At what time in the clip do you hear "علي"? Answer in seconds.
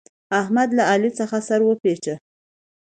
0.91-1.09